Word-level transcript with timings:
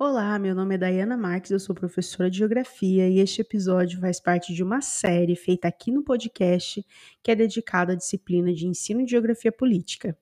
Olá, 0.00 0.38
meu 0.38 0.54
nome 0.54 0.76
é 0.76 0.78
Dayana 0.78 1.16
Marques, 1.16 1.50
eu 1.50 1.58
sou 1.58 1.74
professora 1.74 2.30
de 2.30 2.38
Geografia 2.38 3.08
e 3.08 3.18
este 3.18 3.40
episódio 3.40 3.98
faz 3.98 4.20
parte 4.20 4.54
de 4.54 4.62
uma 4.62 4.80
série 4.80 5.34
feita 5.34 5.66
aqui 5.66 5.90
no 5.90 6.04
podcast 6.04 6.86
que 7.20 7.32
é 7.32 7.34
dedicada 7.34 7.94
à 7.94 7.96
disciplina 7.96 8.54
de 8.54 8.64
Ensino 8.64 9.04
de 9.04 9.10
Geografia 9.10 9.50
Política. 9.50 10.16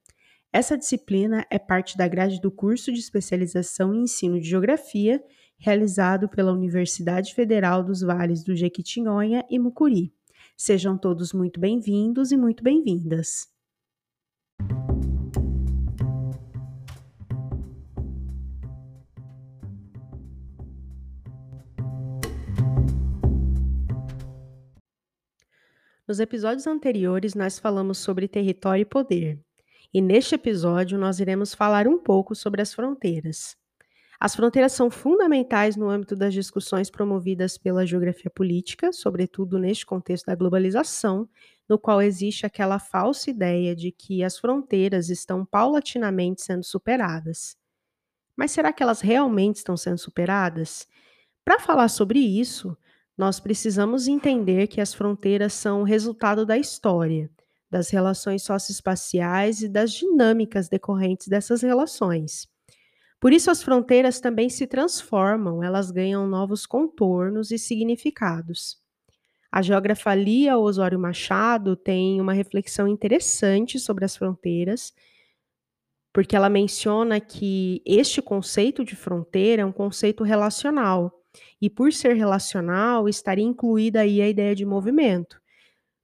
Essa 0.50 0.78
disciplina 0.78 1.44
é 1.50 1.58
parte 1.58 1.94
da 1.94 2.08
grade 2.08 2.40
do 2.40 2.50
curso 2.50 2.90
de 2.90 3.00
especialização 3.00 3.94
em 3.94 4.04
Ensino 4.04 4.40
de 4.40 4.48
Geografia, 4.48 5.22
realizado 5.58 6.26
pela 6.26 6.54
Universidade 6.54 7.34
Federal 7.34 7.84
dos 7.84 8.00
Vales 8.00 8.42
do 8.42 8.56
Jequitinhonha 8.56 9.44
e 9.50 9.58
Mucuri. 9.58 10.10
Sejam 10.56 10.96
todos 10.96 11.34
muito 11.34 11.60
bem-vindos 11.60 12.32
e 12.32 12.36
muito 12.38 12.64
bem-vindas. 12.64 13.54
Nos 26.06 26.20
episódios 26.20 26.68
anteriores, 26.68 27.34
nós 27.34 27.58
falamos 27.58 27.98
sobre 27.98 28.28
território 28.28 28.82
e 28.82 28.84
poder, 28.84 29.40
e 29.92 30.00
neste 30.00 30.36
episódio 30.36 30.96
nós 30.96 31.18
iremos 31.18 31.52
falar 31.52 31.88
um 31.88 31.98
pouco 31.98 32.32
sobre 32.32 32.62
as 32.62 32.72
fronteiras. 32.72 33.56
As 34.20 34.36
fronteiras 34.36 34.70
são 34.70 34.88
fundamentais 34.88 35.74
no 35.74 35.90
âmbito 35.90 36.14
das 36.14 36.32
discussões 36.32 36.88
promovidas 36.88 37.58
pela 37.58 37.84
geografia 37.84 38.30
política, 38.30 38.92
sobretudo 38.92 39.58
neste 39.58 39.84
contexto 39.84 40.26
da 40.26 40.36
globalização, 40.36 41.28
no 41.68 41.76
qual 41.76 42.00
existe 42.00 42.46
aquela 42.46 42.78
falsa 42.78 43.28
ideia 43.28 43.74
de 43.74 43.90
que 43.90 44.22
as 44.22 44.38
fronteiras 44.38 45.10
estão 45.10 45.44
paulatinamente 45.44 46.40
sendo 46.40 46.62
superadas. 46.62 47.56
Mas 48.36 48.52
será 48.52 48.72
que 48.72 48.82
elas 48.82 49.00
realmente 49.00 49.56
estão 49.56 49.76
sendo 49.76 49.98
superadas? 49.98 50.86
Para 51.44 51.58
falar 51.58 51.88
sobre 51.88 52.20
isso, 52.20 52.76
nós 53.16 53.40
precisamos 53.40 54.06
entender 54.06 54.66
que 54.66 54.80
as 54.80 54.92
fronteiras 54.92 55.54
são 55.54 55.82
resultado 55.82 56.44
da 56.44 56.58
história, 56.58 57.30
das 57.70 57.88
relações 57.90 58.42
socioespaciais 58.42 59.62
e 59.62 59.68
das 59.68 59.92
dinâmicas 59.92 60.68
decorrentes 60.68 61.26
dessas 61.26 61.62
relações. 61.62 62.46
Por 63.18 63.32
isso, 63.32 63.50
as 63.50 63.62
fronteiras 63.62 64.20
também 64.20 64.50
se 64.50 64.66
transformam, 64.66 65.62
elas 65.62 65.90
ganham 65.90 66.26
novos 66.28 66.66
contornos 66.66 67.50
e 67.50 67.58
significados. 67.58 68.76
A 69.50 69.62
geógrafa 69.62 70.14
Lia 70.14 70.58
Osório 70.58 70.98
Machado 70.98 71.74
tem 71.74 72.20
uma 72.20 72.34
reflexão 72.34 72.86
interessante 72.86 73.78
sobre 73.80 74.04
as 74.04 74.14
fronteiras, 74.14 74.92
porque 76.12 76.36
ela 76.36 76.50
menciona 76.50 77.18
que 77.20 77.82
este 77.86 78.20
conceito 78.20 78.84
de 78.84 78.94
fronteira 78.94 79.62
é 79.62 79.64
um 79.64 79.72
conceito 79.72 80.22
relacional 80.22 81.25
e 81.60 81.68
por 81.70 81.92
ser 81.92 82.14
relacional, 82.14 83.08
estaria 83.08 83.44
incluída 83.44 84.00
aí 84.00 84.20
a 84.20 84.28
ideia 84.28 84.54
de 84.54 84.64
movimento. 84.64 85.40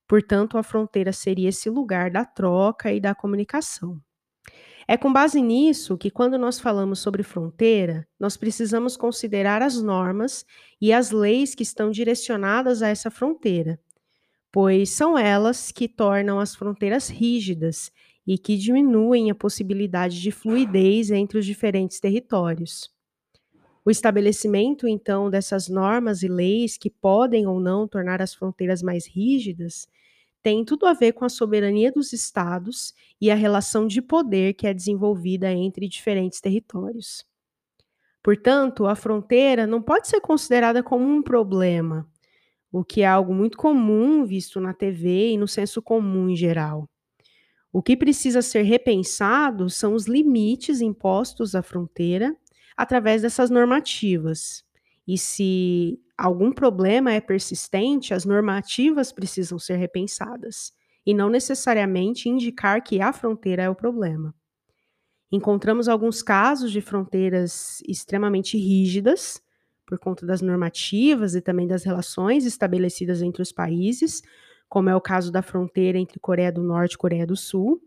Portanto, 0.06 0.58
a 0.58 0.62
fronteira 0.62 1.12
seria 1.12 1.48
esse 1.48 1.70
lugar 1.70 2.10
da 2.10 2.24
troca 2.24 2.92
e 2.92 3.00
da 3.00 3.14
comunicação. 3.14 4.00
É 4.86 4.96
com 4.96 5.12
base 5.12 5.40
nisso 5.40 5.96
que, 5.96 6.10
quando 6.10 6.36
nós 6.36 6.58
falamos 6.58 6.98
sobre 6.98 7.22
fronteira, 7.22 8.06
nós 8.18 8.36
precisamos 8.36 8.96
considerar 8.96 9.62
as 9.62 9.80
normas 9.80 10.44
e 10.80 10.92
as 10.92 11.10
leis 11.10 11.54
que 11.54 11.62
estão 11.62 11.90
direcionadas 11.90 12.82
a 12.82 12.88
essa 12.88 13.10
fronteira, 13.10 13.80
pois 14.50 14.90
são 14.90 15.16
elas 15.16 15.70
que 15.70 15.88
tornam 15.88 16.40
as 16.40 16.54
fronteiras 16.54 17.08
rígidas 17.08 17.90
e 18.26 18.36
que 18.36 18.56
diminuem 18.56 19.30
a 19.30 19.34
possibilidade 19.34 20.20
de 20.20 20.30
fluidez 20.30 21.10
entre 21.10 21.38
os 21.38 21.46
diferentes 21.46 21.98
territórios. 21.98 22.90
O 23.84 23.90
estabelecimento, 23.90 24.86
então, 24.86 25.28
dessas 25.28 25.68
normas 25.68 26.22
e 26.22 26.28
leis 26.28 26.76
que 26.76 26.88
podem 26.88 27.46
ou 27.46 27.58
não 27.58 27.88
tornar 27.88 28.22
as 28.22 28.32
fronteiras 28.34 28.82
mais 28.82 29.06
rígidas 29.06 29.88
tem 30.42 30.64
tudo 30.64 30.86
a 30.86 30.92
ver 30.92 31.12
com 31.12 31.24
a 31.24 31.28
soberania 31.28 31.92
dos 31.92 32.12
estados 32.12 32.92
e 33.20 33.30
a 33.30 33.34
relação 33.34 33.86
de 33.86 34.02
poder 34.02 34.54
que 34.54 34.66
é 34.66 34.74
desenvolvida 34.74 35.52
entre 35.52 35.88
diferentes 35.88 36.40
territórios. 36.40 37.24
Portanto, 38.22 38.86
a 38.86 38.94
fronteira 38.94 39.66
não 39.66 39.80
pode 39.80 40.08
ser 40.08 40.20
considerada 40.20 40.82
como 40.82 41.04
um 41.04 41.22
problema, 41.22 42.08
o 42.72 42.84
que 42.84 43.02
é 43.02 43.06
algo 43.06 43.34
muito 43.34 43.56
comum 43.56 44.24
visto 44.24 44.60
na 44.60 44.74
TV 44.74 45.32
e 45.32 45.38
no 45.38 45.48
senso 45.48 45.80
comum 45.80 46.28
em 46.28 46.36
geral. 46.36 46.88
O 47.72 47.82
que 47.82 47.96
precisa 47.96 48.42
ser 48.42 48.62
repensado 48.62 49.70
são 49.70 49.94
os 49.94 50.06
limites 50.06 50.80
impostos 50.80 51.54
à 51.54 51.62
fronteira 51.62 52.36
através 52.76 53.22
dessas 53.22 53.50
normativas. 53.50 54.64
E 55.06 55.18
se 55.18 56.00
algum 56.16 56.52
problema 56.52 57.12
é 57.12 57.20
persistente, 57.20 58.14
as 58.14 58.24
normativas 58.24 59.12
precisam 59.12 59.58
ser 59.58 59.76
repensadas 59.76 60.72
e 61.04 61.12
não 61.12 61.28
necessariamente 61.28 62.28
indicar 62.28 62.82
que 62.82 63.00
a 63.00 63.12
fronteira 63.12 63.62
é 63.62 63.70
o 63.70 63.74
problema. 63.74 64.34
Encontramos 65.30 65.88
alguns 65.88 66.22
casos 66.22 66.70
de 66.70 66.80
fronteiras 66.80 67.82
extremamente 67.88 68.56
rígidas, 68.56 69.42
por 69.86 69.98
conta 69.98 70.24
das 70.24 70.40
normativas 70.40 71.34
e 71.34 71.40
também 71.40 71.66
das 71.66 71.84
relações 71.84 72.46
estabelecidas 72.46 73.20
entre 73.20 73.42
os 73.42 73.50
países, 73.50 74.22
como 74.68 74.88
é 74.88 74.96
o 74.96 75.00
caso 75.00 75.32
da 75.32 75.42
fronteira 75.42 75.98
entre 75.98 76.20
Coreia 76.20 76.52
do 76.52 76.62
Norte 76.62 76.94
e 76.94 76.98
Coreia 76.98 77.26
do 77.26 77.36
Sul, 77.36 77.82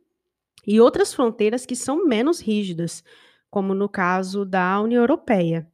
e 0.67 0.79
outras 0.79 1.13
fronteiras 1.13 1.65
que 1.65 1.75
são 1.75 2.05
menos 2.05 2.39
rígidas, 2.39 3.03
como 3.55 3.73
no 3.73 3.87
caso 3.87 4.43
da 4.43 4.81
União 4.81 5.01
Europeia. 5.01 5.65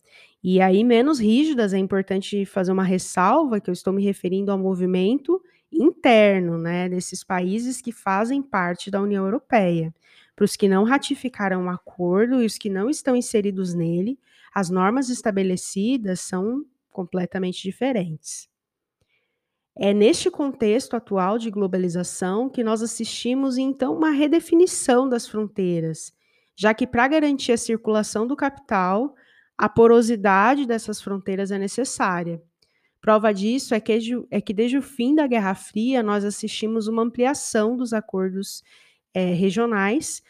E 0.43 0.61
aí, 0.61 0.83
menos 0.83 1.19
rígidas, 1.19 1.73
é 1.73 1.79
importante 1.79 2.45
fazer 2.45 2.71
uma 2.71 2.83
ressalva 2.83 3.59
que 3.59 3.71
eu 3.71 3.73
estou 3.73 3.91
me 3.91 4.03
referindo 4.03 4.51
ao 4.51 4.57
movimento 4.59 5.41
interno, 5.71 6.59
né, 6.59 6.87
desses 6.87 7.23
países 7.23 7.81
que 7.81 7.91
fazem 7.91 8.39
parte 8.39 8.91
da 8.91 9.01
União 9.01 9.25
Europeia. 9.25 9.91
Para 10.35 10.45
os 10.45 10.55
que 10.55 10.69
não 10.69 10.83
ratificaram 10.83 11.65
o 11.65 11.69
acordo 11.71 12.43
e 12.43 12.45
os 12.45 12.55
que 12.55 12.69
não 12.69 12.87
estão 12.87 13.15
inseridos 13.15 13.73
nele, 13.73 14.19
as 14.53 14.69
normas 14.69 15.09
estabelecidas 15.09 16.19
são 16.19 16.63
completamente 16.91 17.63
diferentes. 17.63 18.47
É 19.75 19.91
neste 19.91 20.29
contexto 20.29 20.95
atual 20.95 21.39
de 21.39 21.49
globalização 21.49 22.47
que 22.47 22.63
nós 22.63 22.83
assistimos 22.83 23.57
então 23.57 23.97
uma 23.97 24.11
redefinição 24.11 25.09
das 25.09 25.27
fronteiras 25.27 26.13
já 26.55 26.73
que 26.73 26.85
para 26.87 27.07
garantir 27.07 27.51
a 27.51 27.57
circulação 27.57 28.27
do 28.27 28.35
capital, 28.35 29.15
a 29.57 29.69
porosidade 29.69 30.65
dessas 30.65 31.01
fronteiras 31.01 31.51
é 31.51 31.57
necessária. 31.57 32.41
Prova 32.99 33.33
disso 33.33 33.73
é 33.73 33.79
que, 33.79 33.97
é 34.29 34.39
que 34.41 34.53
desde 34.53 34.77
o 34.77 34.81
fim 34.81 35.15
da 35.15 35.25
Guerra 35.25 35.55
Fria 35.55 36.03
nós 36.03 36.23
assistimos 36.23 36.87
uma 36.87 37.01
ampliação 37.01 37.75
dos 37.75 37.93
acordos 37.93 38.63
é, 39.13 39.33
regionais 39.33 40.21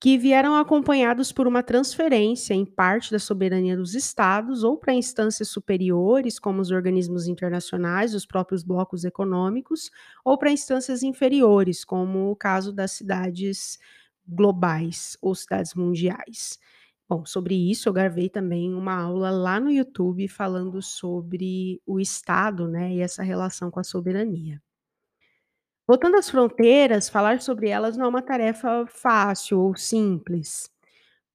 que 0.00 0.16
vieram 0.16 0.54
acompanhados 0.56 1.30
por 1.30 1.46
uma 1.46 1.62
transferência 1.62 2.54
em 2.54 2.64
parte 2.64 3.10
da 3.12 3.18
soberania 3.18 3.76
dos 3.76 3.94
estados 3.94 4.64
ou 4.64 4.78
para 4.78 4.94
instâncias 4.94 5.48
superiores, 5.48 6.38
como 6.38 6.62
os 6.62 6.70
organismos 6.70 7.26
internacionais, 7.26 8.14
os 8.14 8.24
próprios 8.24 8.62
blocos 8.62 9.04
econômicos, 9.04 9.90
ou 10.24 10.38
para 10.38 10.50
instâncias 10.50 11.02
inferiores, 11.02 11.84
como 11.84 12.30
o 12.30 12.36
caso 12.36 12.72
das 12.72 12.92
cidades 12.92 13.78
globais 14.26 15.16
ou 15.20 15.34
cidades 15.34 15.74
mundiais. 15.74 16.58
Bom, 17.08 17.24
sobre 17.26 17.54
isso 17.54 17.88
eu 17.88 17.92
gravei 17.92 18.28
também 18.28 18.72
uma 18.72 18.94
aula 18.94 19.30
lá 19.30 19.58
no 19.58 19.70
YouTube 19.70 20.28
falando 20.28 20.80
sobre 20.80 21.82
o 21.84 21.98
Estado, 21.98 22.68
né, 22.68 22.94
e 22.94 23.00
essa 23.00 23.22
relação 23.22 23.70
com 23.70 23.80
a 23.80 23.84
soberania. 23.84 24.62
Voltando 25.86 26.16
às 26.16 26.30
fronteiras, 26.30 27.08
falar 27.08 27.40
sobre 27.42 27.68
elas 27.68 27.96
não 27.96 28.06
é 28.06 28.08
uma 28.08 28.22
tarefa 28.22 28.86
fácil 28.86 29.58
ou 29.60 29.76
simples, 29.76 30.70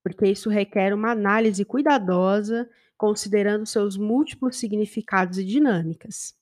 porque 0.04 0.28
isso 0.28 0.50
requer 0.50 0.94
uma 0.94 1.12
análise 1.12 1.66
cuidadosa, 1.66 2.70
considerando 2.98 3.66
seus 3.66 3.98
múltiplos 3.98 4.58
significados 4.58 5.38
e 5.38 5.44
dinâmicas. 5.44 6.34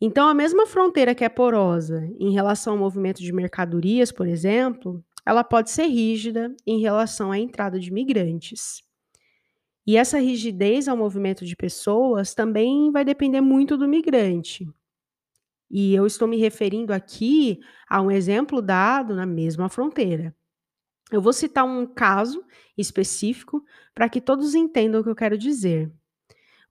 Então, 0.00 0.28
a 0.28 0.34
mesma 0.34 0.66
fronteira 0.66 1.14
que 1.14 1.24
é 1.24 1.28
porosa 1.28 2.06
em 2.18 2.32
relação 2.32 2.72
ao 2.74 2.78
movimento 2.78 3.20
de 3.20 3.32
mercadorias, 3.32 4.10
por 4.10 4.26
exemplo, 4.26 5.04
ela 5.24 5.44
pode 5.44 5.70
ser 5.70 5.86
rígida 5.86 6.54
em 6.66 6.80
relação 6.80 7.30
à 7.30 7.38
entrada 7.38 7.78
de 7.78 7.92
migrantes. 7.92 8.82
E 9.86 9.96
essa 9.96 10.18
rigidez 10.18 10.88
ao 10.88 10.96
movimento 10.96 11.44
de 11.44 11.56
pessoas 11.56 12.34
também 12.34 12.90
vai 12.92 13.04
depender 13.04 13.40
muito 13.40 13.76
do 13.76 13.88
migrante. 13.88 14.68
E 15.70 15.94
eu 15.94 16.06
estou 16.06 16.26
me 16.26 16.36
referindo 16.36 16.92
aqui 16.92 17.60
a 17.88 18.02
um 18.02 18.10
exemplo 18.10 18.60
dado 18.60 19.14
na 19.14 19.24
mesma 19.24 19.68
fronteira. 19.68 20.34
Eu 21.10 21.20
vou 21.20 21.32
citar 21.32 21.64
um 21.64 21.86
caso 21.86 22.44
específico 22.76 23.64
para 23.94 24.08
que 24.08 24.20
todos 24.20 24.54
entendam 24.54 25.00
o 25.00 25.04
que 25.04 25.10
eu 25.10 25.14
quero 25.14 25.38
dizer. 25.38 25.90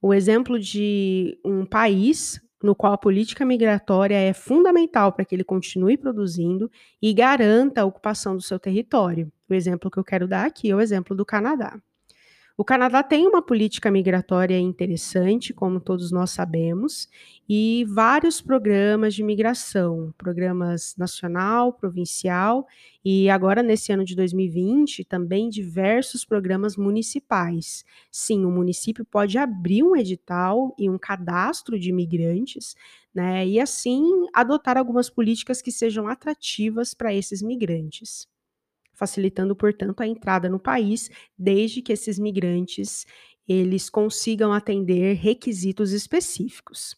O 0.01 0.13
exemplo 0.13 0.59
de 0.59 1.39
um 1.43 1.65
país 1.65 2.39
no 2.61 2.75
qual 2.75 2.93
a 2.93 2.97
política 2.97 3.45
migratória 3.45 4.15
é 4.15 4.33
fundamental 4.33 5.11
para 5.13 5.25
que 5.25 5.35
ele 5.35 5.43
continue 5.43 5.97
produzindo 5.97 6.69
e 7.01 7.13
garanta 7.13 7.81
a 7.81 7.85
ocupação 7.85 8.35
do 8.35 8.41
seu 8.41 8.59
território. 8.59 9.31
O 9.49 9.53
exemplo 9.53 9.89
que 9.89 9.97
eu 9.97 10.03
quero 10.03 10.27
dar 10.27 10.45
aqui 10.45 10.69
é 10.69 10.75
o 10.75 10.81
exemplo 10.81 11.15
do 11.15 11.25
Canadá. 11.25 11.79
O 12.59 12.65
Canadá 12.65 13.01
tem 13.01 13.25
uma 13.25 13.41
política 13.41 13.89
migratória 13.89 14.59
interessante, 14.59 15.53
como 15.53 15.79
todos 15.79 16.11
nós 16.11 16.31
sabemos, 16.31 17.07
e 17.47 17.85
vários 17.87 18.41
programas 18.41 19.15
de 19.15 19.23
migração, 19.23 20.13
programas 20.17 20.93
nacional, 20.97 21.71
provincial 21.71 22.67
e 23.03 23.29
agora 23.29 23.63
nesse 23.63 23.93
ano 23.93 24.03
de 24.03 24.13
2020 24.13 25.05
também 25.05 25.49
diversos 25.49 26.25
programas 26.25 26.75
municipais. 26.75 27.85
Sim, 28.11 28.43
o 28.43 28.51
município 28.51 29.05
pode 29.05 29.37
abrir 29.37 29.81
um 29.81 29.95
edital 29.95 30.75
e 30.77 30.89
um 30.89 30.97
cadastro 30.97 31.79
de 31.79 31.91
imigrantes, 31.91 32.75
né, 33.15 33.47
e 33.47 33.57
assim 33.57 34.03
adotar 34.33 34.77
algumas 34.77 35.09
políticas 35.09 35.61
que 35.61 35.71
sejam 35.71 36.09
atrativas 36.09 36.93
para 36.93 37.13
esses 37.13 37.41
migrantes 37.41 38.27
facilitando, 38.99 39.55
portanto, 39.55 40.01
a 40.01 40.07
entrada 40.07 40.49
no 40.49 40.59
país, 40.59 41.09
desde 41.37 41.81
que 41.81 41.93
esses 41.93 42.19
migrantes 42.19 43.05
eles 43.47 43.89
consigam 43.89 44.53
atender 44.53 45.15
requisitos 45.15 45.91
específicos. 45.91 46.95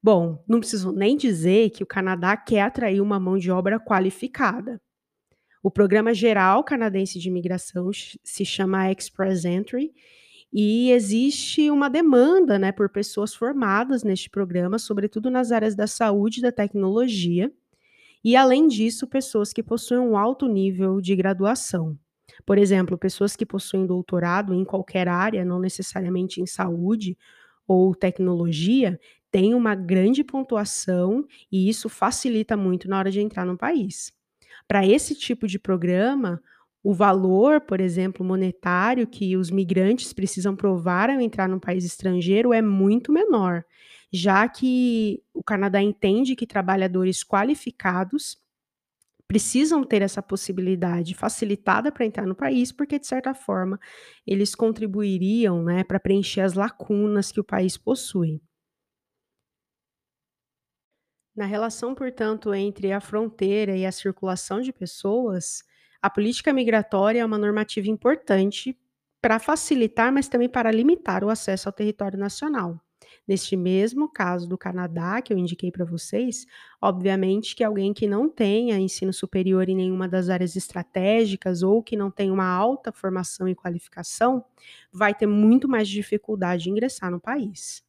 Bom, 0.00 0.44
não 0.46 0.60
preciso 0.60 0.92
nem 0.92 1.16
dizer 1.16 1.70
que 1.70 1.82
o 1.82 1.86
Canadá 1.86 2.36
quer 2.36 2.60
atrair 2.60 3.00
uma 3.00 3.18
mão 3.18 3.38
de 3.38 3.50
obra 3.50 3.80
qualificada. 3.80 4.80
O 5.62 5.70
Programa 5.70 6.12
Geral 6.12 6.62
Canadense 6.62 7.18
de 7.18 7.28
Imigração 7.28 7.90
se 8.22 8.44
chama 8.44 8.92
Express 8.92 9.44
Entry 9.44 9.92
e 10.52 10.90
existe 10.90 11.70
uma 11.70 11.88
demanda 11.88 12.58
né, 12.58 12.72
por 12.72 12.88
pessoas 12.90 13.34
formadas 13.34 14.02
neste 14.02 14.28
programa, 14.28 14.78
sobretudo 14.78 15.30
nas 15.30 15.50
áreas 15.50 15.74
da 15.74 15.86
saúde 15.86 16.40
e 16.40 16.42
da 16.42 16.52
tecnologia, 16.52 17.50
e, 18.24 18.36
além 18.36 18.68
disso, 18.68 19.06
pessoas 19.06 19.52
que 19.52 19.62
possuem 19.62 20.00
um 20.00 20.16
alto 20.16 20.46
nível 20.46 21.00
de 21.00 21.14
graduação. 21.16 21.98
Por 22.46 22.58
exemplo, 22.58 22.98
pessoas 22.98 23.36
que 23.36 23.46
possuem 23.46 23.86
doutorado 23.86 24.54
em 24.54 24.64
qualquer 24.64 25.08
área, 25.08 25.44
não 25.44 25.58
necessariamente 25.58 26.40
em 26.40 26.46
saúde 26.46 27.16
ou 27.66 27.94
tecnologia, 27.94 28.98
têm 29.30 29.54
uma 29.54 29.74
grande 29.74 30.22
pontuação 30.24 31.24
e 31.50 31.68
isso 31.68 31.88
facilita 31.88 32.56
muito 32.56 32.88
na 32.88 32.98
hora 32.98 33.10
de 33.10 33.20
entrar 33.20 33.46
no 33.46 33.56
país. 33.56 34.12
Para 34.68 34.86
esse 34.86 35.14
tipo 35.14 35.46
de 35.46 35.58
programa, 35.58 36.40
o 36.82 36.92
valor, 36.92 37.60
por 37.60 37.80
exemplo, 37.80 38.24
monetário 38.24 39.06
que 39.06 39.36
os 39.36 39.50
migrantes 39.50 40.12
precisam 40.12 40.56
provar 40.56 41.10
ao 41.10 41.20
entrar 41.20 41.48
no 41.48 41.60
país 41.60 41.84
estrangeiro 41.84 42.52
é 42.52 42.60
muito 42.60 43.12
menor 43.12 43.64
já 44.12 44.48
que 44.48 45.22
o 45.34 45.42
Canadá 45.42 45.80
entende 45.82 46.36
que 46.36 46.46
trabalhadores 46.46 47.24
qualificados 47.24 48.38
precisam 49.26 49.84
ter 49.84 50.02
essa 50.02 50.22
possibilidade 50.22 51.14
facilitada 51.14 51.90
para 51.90 52.04
entrar 52.06 52.26
no 52.26 52.34
país, 52.34 52.70
porque 52.72 52.98
de 52.98 53.06
certa 53.06 53.34
forma 53.34 53.80
eles 54.26 54.54
contribuiriam, 54.54 55.62
né, 55.64 55.84
para 55.84 56.00
preencher 56.00 56.42
as 56.42 56.54
lacunas 56.54 57.32
que 57.32 57.40
o 57.40 57.44
país 57.44 57.76
possui. 57.78 58.42
Na 61.34 61.46
relação, 61.46 61.94
portanto, 61.94 62.52
entre 62.54 62.92
a 62.92 63.00
fronteira 63.00 63.76
e 63.76 63.86
a 63.86 63.92
circulação 63.92 64.60
de 64.60 64.72
pessoas, 64.72 65.62
a 66.00 66.10
política 66.10 66.52
migratória 66.52 67.20
é 67.20 67.24
uma 67.24 67.38
normativa 67.38 67.88
importante 67.88 68.78
para 69.20 69.38
facilitar, 69.38 70.12
mas 70.12 70.28
também 70.28 70.48
para 70.48 70.70
limitar 70.70 71.24
o 71.24 71.30
acesso 71.30 71.68
ao 71.68 71.72
território 71.72 72.18
nacional. 72.18 72.78
Neste 73.26 73.56
mesmo 73.56 74.08
caso 74.08 74.48
do 74.48 74.58
Canadá, 74.58 75.22
que 75.22 75.32
eu 75.32 75.38
indiquei 75.38 75.70
para 75.70 75.84
vocês, 75.84 76.44
obviamente 76.80 77.54
que 77.54 77.62
alguém 77.62 77.94
que 77.94 78.06
não 78.06 78.28
tenha 78.28 78.78
ensino 78.78 79.12
superior 79.12 79.68
em 79.68 79.76
nenhuma 79.76 80.08
das 80.08 80.28
áreas 80.28 80.56
estratégicas 80.56 81.62
ou 81.62 81.82
que 81.82 81.96
não 81.96 82.10
tenha 82.10 82.32
uma 82.32 82.46
alta 82.46 82.90
formação 82.90 83.46
e 83.46 83.54
qualificação, 83.54 84.44
vai 84.92 85.14
ter 85.14 85.26
muito 85.26 85.68
mais 85.68 85.88
dificuldade 85.88 86.64
de 86.64 86.70
ingressar 86.70 87.10
no 87.10 87.20
país. 87.20 87.84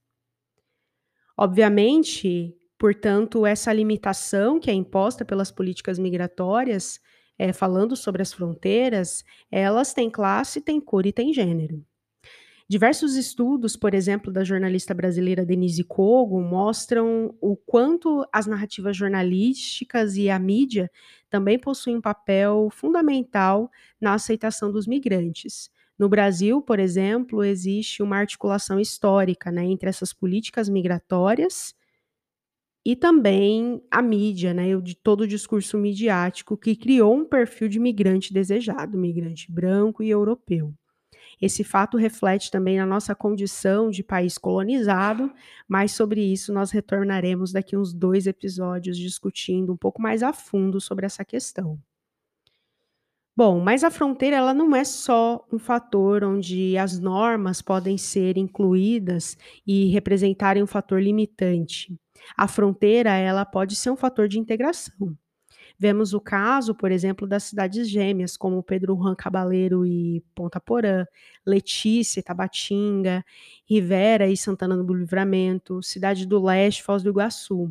Obviamente, 1.36 2.56
portanto, 2.78 3.46
essa 3.46 3.74
limitação 3.74 4.60
que 4.60 4.70
é 4.70 4.74
imposta 4.74 5.26
pelas 5.26 5.52
políticas 5.52 5.98
migratórias, 5.98 7.00
é, 7.40 7.52
falando 7.52 7.96
sobre 7.96 8.22
as 8.22 8.32
fronteiras, 8.32 9.24
elas 9.52 9.94
têm 9.94 10.10
classe, 10.12 10.62
têm 10.62 10.80
cor 10.80 11.06
e 11.08 11.12
têm 11.12 11.34
gênero. 11.34 11.84
Diversos 12.70 13.16
estudos, 13.16 13.76
por 13.76 13.94
exemplo, 13.94 14.32
da 14.32 14.44
jornalista 14.44 14.94
brasileira 14.94 15.46
Denise 15.46 15.84
Kogo, 15.84 16.42
mostram 16.42 17.36
o 17.42 17.56
quanto 17.56 18.26
as 18.32 18.48
narrativas 18.48 18.96
jornalísticas 18.96 20.16
e 20.16 20.30
a 20.30 20.40
mídia 20.40 20.90
também 21.30 21.60
possuem 21.60 21.98
um 21.98 22.02
papel 22.02 22.70
fundamental 22.72 23.70
na 24.00 24.14
aceitação 24.14 24.72
dos 24.72 24.88
migrantes. 24.88 25.70
No 26.00 26.10
Brasil, 26.10 26.62
por 26.62 26.80
exemplo, 26.80 27.44
existe 27.44 28.02
uma 28.02 28.18
articulação 28.18 28.80
histórica 28.80 29.52
né, 29.52 29.64
entre 29.66 29.90
essas 29.90 30.12
políticas 30.14 30.68
migratórias 30.70 31.76
e 32.86 32.96
também 32.96 33.82
a 33.92 34.02
mídia, 34.02 34.54
né, 34.54 34.76
de 34.82 34.96
todo 34.96 35.22
o 35.22 35.28
discurso 35.28 35.78
midiático 35.78 36.58
que 36.58 36.76
criou 36.76 37.16
um 37.16 37.26
perfil 37.26 37.68
de 37.70 37.80
migrante 37.80 38.34
desejado, 38.34 38.98
migrante 38.98 39.52
branco 39.52 40.04
e 40.04 40.10
europeu. 40.10 40.74
Esse 41.42 41.64
fato 41.64 41.98
reflete 41.98 42.50
também 42.52 42.80
a 42.80 42.86
nossa 42.86 43.14
condição 43.16 43.90
de 43.90 44.04
país 44.04 44.38
colonizado, 44.38 45.32
mas 45.68 45.92
sobre 45.92 46.22
isso 46.22 46.54
nós 46.54 46.72
retornaremos 46.72 47.52
daqui 47.52 47.76
uns 47.78 47.94
dois 47.94 48.28
episódios 48.28 48.98
discutindo 48.98 49.74
um 49.74 49.78
pouco 49.78 50.02
mais 50.02 50.24
a 50.24 50.34
fundo 50.34 50.80
sobre 50.80 51.06
essa 51.06 51.26
questão. 51.26 51.80
Bom, 53.36 53.60
mas 53.60 53.84
a 53.84 53.90
fronteira 53.90 54.36
ela 54.36 54.54
não 54.54 54.76
é 54.76 54.84
só 54.84 55.44
um 55.52 55.58
fator 55.58 56.24
onde 56.24 56.78
as 56.78 57.00
normas 57.00 57.64
podem 57.64 57.98
ser 57.98 58.38
incluídas 58.38 59.36
e 59.66 59.86
representarem 59.86 60.62
um 60.62 60.68
fator 60.68 61.02
limitante. 61.02 61.98
A 62.38 62.48
fronteira 62.48 63.12
ela 63.16 63.44
pode 63.44 63.76
ser 63.76 63.90
um 63.90 63.96
fator 63.96 64.28
de 64.28 64.38
integração. 64.38 65.18
Vemos 65.84 66.14
o 66.14 66.22
caso, 66.22 66.74
por 66.74 66.94
exemplo, 66.94 67.28
das 67.28 67.44
cidades 67.44 67.90
gêmeas, 67.90 68.38
como 68.38 68.64
Pedro 68.64 68.96
Juan 68.96 69.14
Cabaleiro 69.14 69.86
e 69.86 70.24
Ponta 70.34 70.58
Porã, 70.58 71.06
Letícia 71.46 72.24
Tabatinga, 72.24 73.22
Rivera 73.70 74.30
e 74.30 74.38
Santana 74.38 74.82
do 74.82 74.94
Livramento, 74.94 75.84
Cidade 75.84 76.26
do 76.26 76.42
Leste, 76.42 76.82
Foz 76.82 77.04
do 77.04 77.10
Iguaçu. 77.10 77.70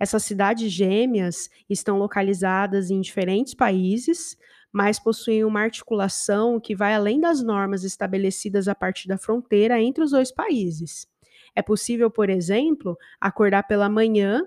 Essas 0.00 0.24
cidades 0.24 0.72
gêmeas 0.72 1.50
estão 1.68 1.98
localizadas 1.98 2.90
em 2.90 3.02
diferentes 3.02 3.52
países, 3.52 4.34
mas 4.72 4.98
possuem 4.98 5.44
uma 5.44 5.60
articulação 5.60 6.58
que 6.58 6.74
vai 6.74 6.94
além 6.94 7.20
das 7.20 7.42
normas 7.42 7.84
estabelecidas 7.84 8.66
a 8.66 8.74
partir 8.74 9.08
da 9.08 9.18
fronteira 9.18 9.78
entre 9.78 10.02
os 10.02 10.12
dois 10.12 10.32
países. 10.32 11.06
É 11.54 11.60
possível, 11.60 12.10
por 12.10 12.30
exemplo, 12.30 12.96
acordar 13.20 13.64
pela 13.64 13.90
manhã 13.90 14.40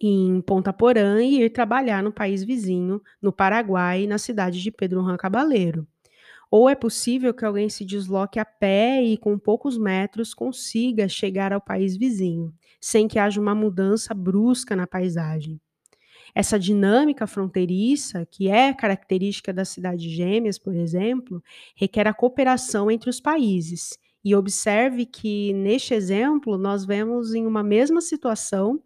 em 0.00 0.40
Ponta 0.40 0.72
Porã 0.72 1.22
e 1.22 1.42
ir 1.42 1.50
trabalhar 1.50 2.02
no 2.02 2.12
país 2.12 2.42
vizinho, 2.42 3.00
no 3.20 3.32
Paraguai, 3.32 4.06
na 4.06 4.18
cidade 4.18 4.62
de 4.62 4.70
Pedro 4.70 5.02
Juan 5.02 5.16
Cabaleiro. 5.16 5.86
Ou 6.50 6.68
é 6.68 6.74
possível 6.74 7.32
que 7.32 7.44
alguém 7.44 7.68
se 7.68 7.84
desloque 7.84 8.38
a 8.38 8.44
pé 8.44 9.02
e, 9.02 9.16
com 9.16 9.38
poucos 9.38 9.78
metros, 9.78 10.34
consiga 10.34 11.08
chegar 11.08 11.52
ao 11.52 11.60
país 11.60 11.96
vizinho, 11.96 12.52
sem 12.78 13.08
que 13.08 13.18
haja 13.18 13.40
uma 13.40 13.54
mudança 13.54 14.12
brusca 14.12 14.76
na 14.76 14.86
paisagem. 14.86 15.58
Essa 16.34 16.58
dinâmica 16.58 17.26
fronteiriça, 17.26 18.26
que 18.30 18.48
é 18.48 18.72
característica 18.72 19.52
das 19.52 19.68
cidades 19.70 20.10
gêmeas, 20.10 20.58
por 20.58 20.74
exemplo, 20.74 21.42
requer 21.74 22.06
a 22.06 22.14
cooperação 22.14 22.90
entre 22.90 23.10
os 23.10 23.20
países. 23.20 23.98
E 24.24 24.34
observe 24.34 25.04
que, 25.04 25.52
neste 25.52 25.94
exemplo, 25.94 26.56
nós 26.56 26.84
vemos 26.84 27.34
em 27.34 27.46
uma 27.46 27.62
mesma 27.62 28.00
situação 28.00 28.80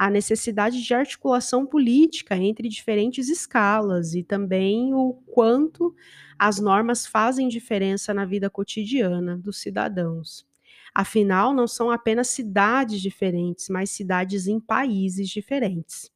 a 0.00 0.08
necessidade 0.08 0.82
de 0.82 0.94
articulação 0.94 1.66
política 1.66 2.34
entre 2.34 2.70
diferentes 2.70 3.28
escalas 3.28 4.14
e 4.14 4.22
também 4.22 4.94
o 4.94 5.12
quanto 5.26 5.94
as 6.38 6.58
normas 6.58 7.04
fazem 7.04 7.48
diferença 7.48 8.14
na 8.14 8.24
vida 8.24 8.48
cotidiana 8.48 9.36
dos 9.36 9.58
cidadãos. 9.58 10.46
Afinal, 10.94 11.52
não 11.52 11.68
são 11.68 11.90
apenas 11.90 12.28
cidades 12.28 12.98
diferentes, 12.98 13.68
mas 13.68 13.90
cidades 13.90 14.46
em 14.46 14.58
países 14.58 15.28
diferentes. 15.28 16.10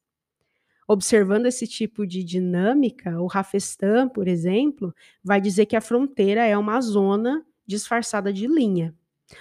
Observando 0.87 1.45
esse 1.45 1.67
tipo 1.67 2.07
de 2.07 2.23
dinâmica, 2.23 3.21
o 3.21 3.27
Rafestan, 3.27 4.09
por 4.09 4.27
exemplo, 4.27 4.95
vai 5.23 5.39
dizer 5.39 5.67
que 5.67 5.75
a 5.75 5.81
fronteira 5.81 6.43
é 6.43 6.57
uma 6.57 6.81
zona 6.81 7.45
disfarçada 7.67 8.33
de 8.33 8.47
linha. 8.47 8.95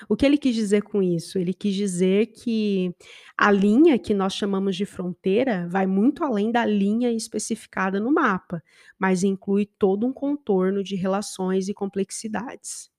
O 0.08 0.16
que 0.16 0.24
ele 0.24 0.38
quis 0.38 0.54
dizer 0.54 0.82
com 0.82 1.02
isso? 1.02 1.38
Ele 1.38 1.52
quis 1.52 1.74
dizer 1.74 2.26
que 2.28 2.94
a 3.36 3.50
linha 3.50 3.98
que 3.98 4.14
nós 4.14 4.34
chamamos 4.34 4.76
de 4.76 4.86
fronteira 4.86 5.68
vai 5.68 5.86
muito 5.86 6.24
além 6.24 6.50
da 6.50 6.64
linha 6.64 7.12
especificada 7.12 8.00
no 8.00 8.12
mapa, 8.12 8.62
mas 8.98 9.22
inclui 9.22 9.66
todo 9.66 10.06
um 10.06 10.12
contorno 10.12 10.82
de 10.82 10.94
relações 10.96 11.68
e 11.68 11.74
complexidades. 11.74 12.90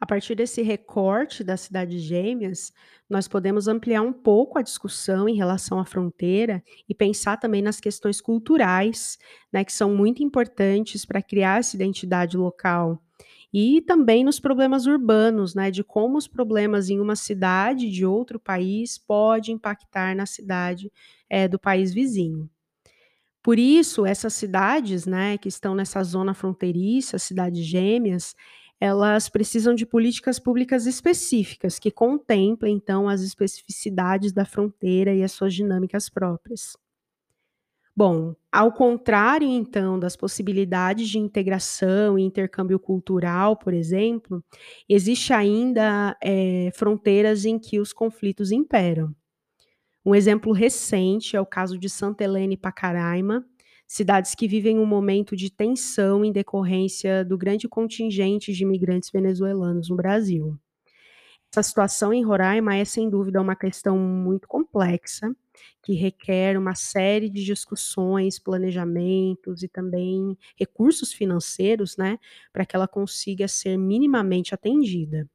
A 0.00 0.06
partir 0.06 0.36
desse 0.36 0.62
recorte 0.62 1.42
das 1.42 1.60
cidades 1.62 2.00
gêmeas, 2.02 2.72
nós 3.10 3.26
podemos 3.26 3.66
ampliar 3.66 4.00
um 4.02 4.12
pouco 4.12 4.56
a 4.58 4.62
discussão 4.62 5.28
em 5.28 5.34
relação 5.34 5.80
à 5.80 5.84
fronteira 5.84 6.62
e 6.88 6.94
pensar 6.94 7.36
também 7.36 7.60
nas 7.62 7.80
questões 7.80 8.20
culturais, 8.20 9.18
né, 9.52 9.64
que 9.64 9.72
são 9.72 9.94
muito 9.96 10.22
importantes 10.22 11.04
para 11.04 11.20
criar 11.22 11.58
essa 11.58 11.74
identidade 11.74 12.36
local 12.36 13.02
E 13.52 13.80
também 13.82 14.22
nos 14.24 14.38
problemas 14.38 14.86
urbanos, 14.86 15.54
né, 15.54 15.70
de 15.70 15.82
como 15.82 16.18
os 16.18 16.28
problemas 16.28 16.90
em 16.90 17.00
uma 17.00 17.16
cidade 17.16 17.90
de 17.90 18.04
outro 18.04 18.38
país 18.38 18.98
pode 18.98 19.52
impactar 19.52 20.14
na 20.14 20.26
cidade, 20.26 20.92
eh, 21.30 21.48
do 21.48 21.58
país 21.58 21.92
vizinho. 21.94 22.48
Por 23.42 23.58
isso, 23.58 24.06
essas 24.06 24.34
cidades, 24.34 25.06
né, 25.06 25.38
que 25.38 25.48
estão 25.48 25.74
nessa 25.74 26.02
zona 26.04 26.34
fronteiriça, 26.34 27.18
cidades 27.18 27.64
gêmeas, 27.64 28.34
elas 28.80 29.28
precisam 29.28 29.74
de 29.74 29.86
políticas 29.86 30.38
públicas 30.38 30.86
específicas, 30.86 31.78
que 31.78 31.90
contemplem, 31.90 32.76
então, 32.76 33.08
as 33.08 33.22
especificidades 33.22 34.32
da 34.32 34.44
fronteira 34.44 35.14
e 35.14 35.22
as 35.22 35.32
suas 35.32 35.54
dinâmicas 35.54 36.08
próprias. 36.10 36.76
Bom, 37.98 38.36
ao 38.52 38.70
contrário, 38.70 39.48
então, 39.48 39.98
das 39.98 40.14
possibilidades 40.14 41.08
de 41.08 41.18
integração 41.18 42.16
e 42.16 42.22
intercâmbio 42.22 42.78
cultural, 42.78 43.56
por 43.56 43.74
exemplo, 43.74 44.40
existe 44.88 45.32
ainda, 45.32 46.16
eh, 46.22 46.70
fronteiras 46.76 47.44
em 47.44 47.58
que 47.58 47.80
os 47.80 47.92
conflitos 47.92 48.52
imperam. 48.52 49.12
Um 50.06 50.14
exemplo 50.14 50.52
recente 50.52 51.36
é 51.36 51.40
o 51.40 51.46
caso 51.46 51.78
de 51.78 51.88
Santa 51.90 52.24
Helena 52.24 52.54
e 52.54 52.56
Pacaraima, 52.56 53.44
cidades 53.86 54.34
que 54.34 54.48
vivem 54.48 54.78
um 54.78 54.86
momento 54.86 55.36
de 55.36 55.50
tensão 55.50 56.24
em 56.24 56.32
decorrência 56.32 57.24
do 57.24 57.38
grande 57.38 57.68
contingente 57.68 58.52
de 58.52 58.64
imigrantes 58.64 59.10
venezuelanos 59.10 59.88
no 59.90 59.96
Brasil. 59.96 60.56
Essa 61.52 61.62
situação 61.62 62.12
em 62.12 62.24
Roraima 62.24 62.74
é, 62.76 62.84
sem 62.84 63.08
dúvida, 63.08 63.40
uma 63.40 63.56
questão 63.56 63.98
muito 63.98 64.46
complexa, 64.48 65.34
que 65.82 65.94
requer 65.94 66.58
uma 66.58 66.74
série 66.74 67.28
de 67.28 67.44
discussões, 67.44 68.38
planejamentos 68.38 69.62
e 69.62 69.68
também 69.68 70.36
recursos 70.56 71.12
financeiros, 71.12 71.96
né, 71.96 72.18
para 72.52 72.66
que 72.66 72.76
ela 72.76 72.88
consiga 72.88 73.48
ser 73.48 73.76
minimamente 73.76 74.54
atendida. 74.54 75.28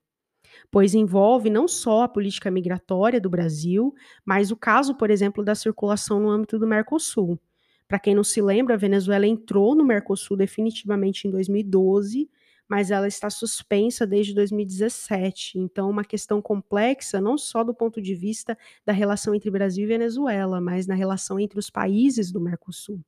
Pois 0.72 0.94
envolve 0.94 1.50
não 1.50 1.68
só 1.68 2.04
a 2.04 2.08
política 2.08 2.52
migratória 2.52 3.20
do 3.20 3.30
Brasil, 3.30 3.94
mas 4.26 4.52
o 4.52 4.56
caso, 4.56 4.96
por 4.96 5.10
exemplo, 5.10 5.44
da 5.44 5.56
circulação 5.56 6.20
no 6.20 6.30
âmbito 6.30 6.60
do 6.60 6.68
Mercosul. 6.68 7.40
Para 7.88 8.00
quem 8.00 8.16
não 8.16 8.24
se 8.24 8.42
lembra, 8.42 8.76
a 8.76 8.78
Venezuela 8.78 9.28
entrou 9.28 9.76
no 9.76 9.86
Mercosul 9.86 10.38
definitivamente 10.38 11.28
em 11.28 11.32
2012, 11.32 12.30
mas 12.68 12.92
ela 12.92 13.08
está 13.08 13.30
suspensa 13.30 14.06
desde 14.06 14.34
2017. 14.34 15.60
Então, 15.60 15.90
uma 15.90 16.04
questão 16.04 16.42
complexa, 16.42 17.22
não 17.22 17.38
só 17.38 17.64
do 17.64 17.74
ponto 17.74 18.02
de 18.02 18.16
vista 18.16 18.58
da 18.86 18.94
relação 18.94 19.36
entre 19.36 19.52
Brasil 19.52 19.84
e 19.84 19.88
Venezuela, 19.88 20.60
mas 20.62 20.88
na 20.88 20.96
relação 20.96 21.40
entre 21.40 21.60
os 21.60 21.70
países 21.70 22.32
do 22.32 22.42
Mercosul. 22.42 23.00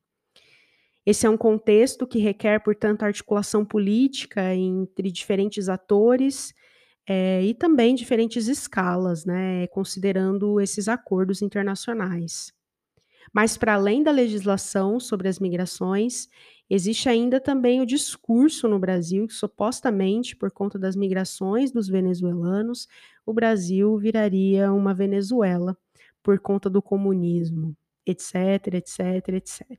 Esse 1.06 1.28
é 1.28 1.30
um 1.30 1.38
contexto 1.38 2.08
que 2.08 2.18
requer, 2.18 2.60
portanto, 2.64 3.04
articulação 3.04 3.64
política 3.64 4.56
entre 4.56 5.12
diferentes 5.12 5.70
atores 5.70 6.54
é, 7.08 7.44
e 7.44 7.54
também 7.54 7.94
diferentes 7.94 8.48
escalas, 8.48 9.24
né, 9.26 9.68
considerando 9.68 10.60
esses 10.60 10.88
acordos 10.88 11.44
internacionais. 11.44 12.55
Mas, 13.34 13.58
para 13.58 13.74
além 13.74 14.04
da 14.04 14.12
legislação 14.12 15.00
sobre 15.00 15.28
as 15.28 15.40
migrações, 15.40 16.30
existe 16.70 17.10
ainda 17.10 17.40
também 17.40 17.82
o 17.82 17.86
discurso 17.86 18.68
no 18.68 18.80
Brasil 18.80 19.28
que, 19.28 19.34
supostamente, 19.34 20.36
por 20.36 20.52
conta 20.52 20.80
das 20.80 20.96
migrações 20.96 21.72
dos 21.72 21.88
venezuelanos, 21.88 22.88
o 23.26 23.34
Brasil 23.34 23.98
viraria 23.98 24.72
uma 24.72 24.94
Venezuela 24.94 25.78
por 26.24 26.40
conta 26.40 26.70
do 26.70 26.82
comunismo, 26.82 27.76
etc, 28.06 28.74
etc, 28.74 29.30
etc. 29.30 29.78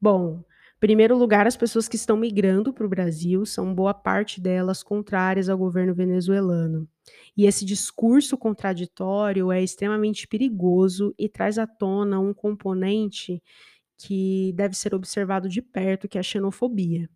Bom, 0.00 0.44
primeiro 0.84 1.16
lugar, 1.16 1.46
as 1.46 1.56
pessoas 1.56 1.88
que 1.88 1.96
estão 1.96 2.14
migrando 2.14 2.70
para 2.70 2.84
o 2.84 2.88
Brasil 2.90 3.46
são 3.46 3.74
boa 3.74 3.94
parte 3.94 4.38
delas 4.38 4.82
contrárias 4.82 5.48
ao 5.48 5.56
governo 5.56 5.94
venezuelano. 5.94 6.86
E 7.34 7.46
esse 7.46 7.64
discurso 7.64 8.36
contraditório 8.36 9.50
é 9.50 9.62
extremamente 9.62 10.28
perigoso 10.28 11.14
e 11.18 11.26
traz 11.26 11.58
à 11.58 11.66
tona 11.66 12.20
um 12.20 12.34
componente 12.34 13.42
que 13.96 14.52
deve 14.54 14.76
ser 14.76 14.94
observado 14.94 15.48
de 15.48 15.62
perto, 15.62 16.06
que 16.06 16.18
é 16.18 16.20
a 16.20 16.22
xenofobia. 16.22 17.08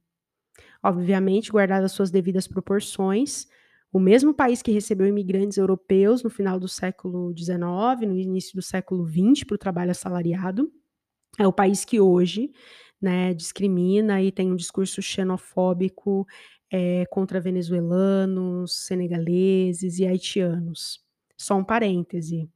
Obviamente, 0.83 1.53
guardadas 1.53 1.93
suas 1.93 2.11
devidas 2.11 2.49
proporções, 2.49 3.47
o 3.93 4.01
mesmo 4.01 4.33
país 4.33 4.63
que 4.63 4.73
recebeu 4.73 5.07
imigrantes 5.07 5.59
europeus 5.59 6.23
no 6.23 6.31
final 6.31 6.59
do 6.59 6.69
século 6.69 7.37
XIX, 7.37 8.09
no 8.09 8.17
início 8.17 8.55
do 8.55 8.63
século 8.63 9.07
XX, 9.07 9.45
para 9.45 9.57
o 9.57 9.59
trabalho 9.59 9.91
assalariado, 9.91 10.73
é 11.39 11.47
o 11.47 11.53
país 11.53 11.85
que 11.85 12.01
hoje 12.01 12.51
né, 13.01 13.35
discrimina 13.35 14.23
e 14.23 14.33
tem 14.33 14.51
um 14.51 14.57
discurso 14.57 15.01
xenofóbico 15.03 16.27
é, 16.71 17.05
contra 17.07 17.41
venezuelanos, 17.41 18.75
senegaleses 18.87 19.99
e 19.99 20.07
haitianos. 20.07 21.01
Só 21.37 21.57
um 21.57 21.65
parêntese. 21.65 22.49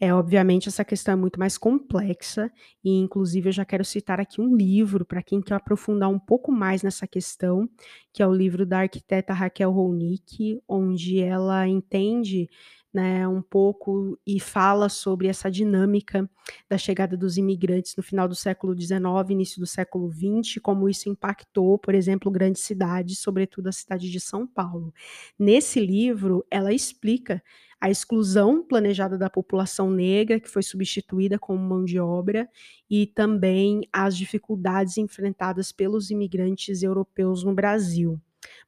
É, 0.00 0.14
obviamente, 0.14 0.68
essa 0.68 0.84
questão 0.84 1.14
é 1.14 1.16
muito 1.16 1.40
mais 1.40 1.58
complexa, 1.58 2.52
e 2.84 2.90
inclusive 3.00 3.48
eu 3.48 3.52
já 3.52 3.64
quero 3.64 3.84
citar 3.84 4.20
aqui 4.20 4.40
um 4.40 4.54
livro 4.56 5.04
para 5.04 5.22
quem 5.22 5.40
quer 5.42 5.54
aprofundar 5.54 6.08
um 6.08 6.20
pouco 6.20 6.52
mais 6.52 6.84
nessa 6.84 7.04
questão, 7.04 7.68
que 8.12 8.22
é 8.22 8.26
o 8.26 8.32
livro 8.32 8.64
da 8.64 8.80
arquiteta 8.80 9.32
Raquel 9.32 9.72
Ronick, 9.72 10.62
onde 10.68 11.18
ela 11.18 11.66
entende 11.66 12.48
né, 12.92 13.28
um 13.28 13.42
pouco 13.42 14.18
e 14.26 14.40
fala 14.40 14.88
sobre 14.88 15.28
essa 15.28 15.50
dinâmica 15.50 16.28
da 16.68 16.78
chegada 16.78 17.16
dos 17.16 17.36
imigrantes 17.36 17.94
no 17.96 18.02
final 18.02 18.26
do 18.26 18.34
século 18.34 18.74
XIX, 18.78 19.00
início 19.30 19.60
do 19.60 19.66
século 19.66 20.10
XX, 20.10 20.60
como 20.62 20.88
isso 20.88 21.08
impactou, 21.08 21.78
por 21.78 21.94
exemplo, 21.94 22.30
grandes 22.30 22.62
cidades, 22.62 23.18
sobretudo 23.18 23.68
a 23.68 23.72
cidade 23.72 24.10
de 24.10 24.20
São 24.20 24.46
Paulo. 24.46 24.92
Nesse 25.38 25.78
livro, 25.80 26.44
ela 26.50 26.72
explica 26.72 27.42
a 27.80 27.90
exclusão 27.90 28.62
planejada 28.66 29.16
da 29.16 29.30
população 29.30 29.90
negra, 29.90 30.40
que 30.40 30.48
foi 30.48 30.62
substituída 30.62 31.38
como 31.38 31.58
mão 31.60 31.84
de 31.84 32.00
obra, 32.00 32.48
e 32.90 33.06
também 33.06 33.82
as 33.92 34.16
dificuldades 34.16 34.98
enfrentadas 34.98 35.70
pelos 35.70 36.10
imigrantes 36.10 36.82
europeus 36.82 37.44
no 37.44 37.54
Brasil. 37.54 38.20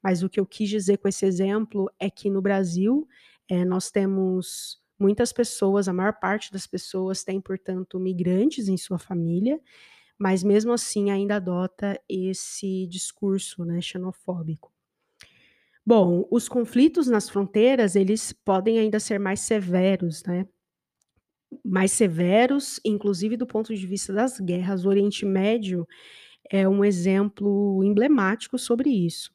Mas 0.03 0.23
o 0.23 0.29
que 0.29 0.39
eu 0.39 0.47
quis 0.47 0.69
dizer 0.69 0.99
com 0.99 1.09
esse 1.09 1.27
exemplo 1.27 1.91
é 1.99 2.09
que 2.09 2.31
no 2.31 2.41
Brasil 2.41 3.07
é, 3.51 3.65
nós 3.65 3.91
temos 3.91 4.81
muitas 4.99 5.33
pessoas, 5.33 5.89
a 5.89 5.93
maior 5.93 6.13
parte 6.13 6.53
das 6.53 6.67
pessoas 6.67 7.25
tem, 7.25 7.41
portanto, 7.41 7.99
migrantes 7.99 8.69
em 8.69 8.77
sua 8.77 8.99
família, 8.99 9.61
mas 10.17 10.45
mesmo 10.45 10.73
assim 10.73 11.11
ainda 11.11 11.37
adota 11.37 12.01
esse 12.09 12.87
discurso 12.87 13.65
né, 13.65 13.81
xenofóbico. 13.81 14.73
Bom, 15.85 16.29
os 16.31 16.49
conflitos 16.49 17.09
nas 17.09 17.29
fronteiras, 17.29 17.97
eles 17.97 18.33
podem 18.33 18.79
ainda 18.79 19.01
ser 19.01 19.19
mais 19.19 19.41
severos, 19.41 20.23
né? 20.25 20.47
Mais 21.65 21.91
severos, 21.91 22.79
inclusive 22.85 23.37
do 23.37 23.47
ponto 23.47 23.75
de 23.75 23.87
vista 23.87 24.13
das 24.13 24.39
guerras. 24.39 24.85
O 24.85 24.89
Oriente 24.89 25.27
Médio 25.27 25.89
é 26.49 26.69
um 26.69 26.85
exemplo 26.85 27.83
emblemático 27.83 28.59
sobre 28.59 28.91
isso. 28.91 29.33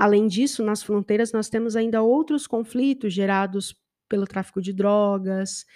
Além 0.00 0.26
disso, 0.26 0.64
nas 0.64 0.82
fronteiras 0.82 1.30
nós 1.30 1.50
temos 1.50 1.76
ainda 1.76 2.00
outros 2.00 2.46
conflitos 2.46 3.12
gerados 3.12 3.74
pelo 4.08 4.26
tráfico 4.26 4.58
de 4.62 4.72
drogas, 4.72 5.66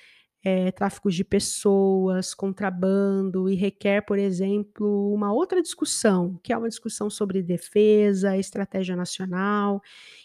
é, 0.44 0.70
tráfico 0.70 1.10
de 1.10 1.24
pessoas, 1.24 2.34
contrabando, 2.34 3.48
e 3.48 3.54
requer, 3.54 4.02
por 4.02 4.18
exemplo, 4.18 5.10
uma 5.14 5.32
outra 5.32 5.62
discussão, 5.62 6.38
que 6.42 6.52
é 6.52 6.58
uma 6.58 6.68
discussão 6.68 7.08
sobre 7.08 7.42
defesa, 7.42 8.36
estratégia 8.36 8.94
nacional. 8.94 9.80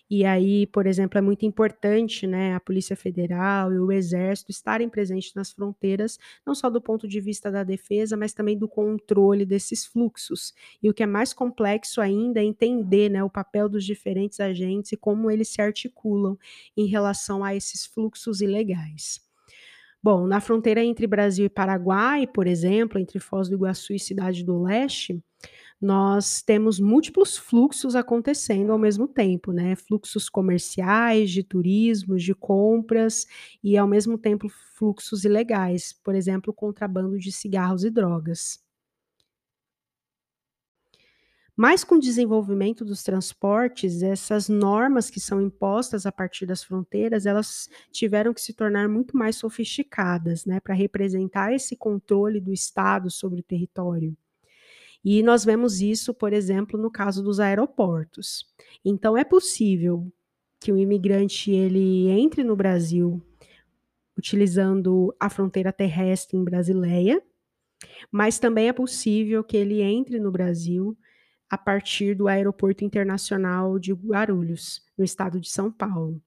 E 0.10 0.26
aí, 0.26 0.68
por 0.68 0.86
exemplo, 0.88 1.18
é 1.18 1.22
muito 1.22 1.46
importante 1.46 2.28
né, 2.28 2.54
a 2.54 2.60
Polícia 2.60 2.98
Federal 2.98 3.72
e 3.72 3.80
o 3.80 3.92
Exército 3.92 4.52
estarem 4.52 4.90
presentes 4.90 5.34
nas 5.36 5.52
fronteiras, 5.52 6.20
não 6.46 6.54
só 6.54 6.70
do 6.70 6.82
ponto 6.82 7.08
de 7.08 7.22
vista 7.22 7.50
da 7.50 7.64
defesa, 7.64 8.18
mas 8.18 8.34
também 8.34 8.58
do 8.58 8.68
controle 8.68 9.46
desses 9.46 9.86
fluxos. 9.86 10.54
E 10.84 10.90
o 10.90 10.94
que 10.94 11.04
é 11.04 11.06
mais 11.06 11.32
complexo 11.32 12.02
ainda 12.02 12.42
é 12.42 12.44
entender 12.44 13.08
né, 13.10 13.24
o 13.24 13.30
papel 13.30 13.70
dos 13.70 13.86
diferentes 13.86 14.42
agentes 14.42 14.92
e 14.92 14.98
como 14.98 15.32
eles 15.32 15.48
se 15.48 15.62
articulam 15.62 16.38
em 16.76 16.88
relação 16.88 17.42
a 17.42 17.56
esses 17.56 17.86
fluxos 17.86 18.42
ilegais. 18.42 19.29
Bom, 20.02 20.26
na 20.26 20.40
fronteira 20.40 20.84
entre 20.84 21.06
Brasil 21.06 21.46
e 21.46 21.50
Paraguai, 21.50 22.26
por 22.26 22.48
exemplo, 22.48 22.98
entre 23.00 23.20
Foz 23.20 23.50
do 23.50 23.56
Iguaçu 23.56 23.94
e 23.94 24.00
Cidade 24.00 24.44
do 24.46 24.62
Leste, 24.64 25.22
nós 25.82 26.42
temos 26.42 26.80
múltiplos 26.80 27.38
fluxos 27.38 27.96
acontecendo 27.96 28.72
ao 28.72 28.80
mesmo 28.80 29.08
tempo, 29.08 29.52
né? 29.54 29.76
Fluxos 29.76 30.30
comerciais, 30.30 31.32
de 31.32 31.44
turismo, 31.44 32.18
de 32.18 32.36
compras 32.36 33.28
e 33.64 33.78
ao 33.78 33.88
mesmo 33.88 34.18
tempo 34.18 34.48
fluxos 34.78 35.26
ilegais, 35.26 35.94
por 35.94 36.16
exemplo, 36.16 36.54
contrabando 36.54 37.18
de 37.20 37.32
cigarros 37.32 37.84
e 37.84 37.90
drogas. 37.92 38.60
Mas 41.62 41.84
com 41.84 41.96
o 41.96 42.00
desenvolvimento 42.00 42.86
dos 42.86 43.04
transportes, 43.04 44.02
essas 44.02 44.48
normas 44.48 45.10
que 45.10 45.20
são 45.20 45.42
impostas 45.42 46.06
a 46.06 46.12
partir 46.12 46.46
das 46.46 46.64
fronteiras, 46.64 47.26
elas 47.26 47.70
tiveram 47.92 48.34
que 48.34 48.40
se 48.40 48.54
tornar 48.54 48.88
muito 48.88 49.18
mais 49.18 49.36
sofisticadas, 49.36 50.46
né, 50.46 50.62
para 50.62 50.74
representar 50.74 51.54
esse 51.54 51.76
controle 51.76 52.40
do 52.40 52.54
Estado 52.54 53.12
sobre 53.12 53.42
o 53.42 53.44
território. 53.44 54.16
E 55.04 55.22
nós 55.22 55.44
vemos 55.44 55.82
isso, 55.82 56.14
por 56.14 56.32
exemplo, 56.32 56.80
no 56.80 56.90
caso 56.90 57.22
dos 57.22 57.42
aeroportos. 57.42 58.46
Então 58.86 59.18
é 59.18 59.26
possível 59.26 60.10
que 60.62 60.72
o 60.72 60.78
imigrante 60.78 61.52
ele 61.52 62.08
entre 62.08 62.42
no 62.42 62.56
Brasil 62.56 63.22
utilizando 64.18 65.14
a 65.20 65.30
fronteira 65.30 65.74
terrestre 65.74 66.38
em 66.38 66.44
Brasileia, 66.46 67.22
mas 68.10 68.40
também 68.40 68.70
é 68.70 68.74
possível 68.74 69.44
que 69.44 69.58
ele 69.58 69.82
entre 69.82 70.22
no 70.22 70.32
Brasil 70.32 70.98
a 71.50 71.58
partir 71.58 72.16
do 72.16 72.28
Aeroporto 72.28 72.84
Internacional 72.84 73.80
de 73.80 73.92
Guarulhos, 73.94 74.82
no 74.98 75.04
estado 75.04 75.40
de 75.40 75.50
São 75.50 75.72
Paulo. 75.72 76.22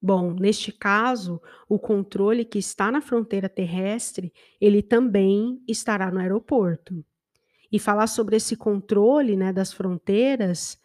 Bom, 0.00 0.32
neste 0.32 0.72
caso, 0.72 1.40
o 1.68 1.78
controle 1.78 2.44
que 2.44 2.58
está 2.58 2.90
na 2.90 3.00
fronteira 3.00 3.48
terrestre, 3.48 4.32
ele 4.60 4.82
também 4.82 5.62
estará 5.68 6.10
no 6.10 6.18
aeroporto. 6.18 7.04
E 7.70 7.78
falar 7.78 8.08
sobre 8.08 8.34
esse 8.34 8.56
controle 8.56 9.36
né, 9.36 9.52
das 9.52 9.72
fronteiras 9.72 10.76